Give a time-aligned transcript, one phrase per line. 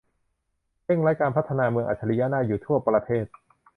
[0.83, 3.25] เร่งรัดการพัฒนาเมืองอัจฉริยะน่าอยู่ทั่วประเทศ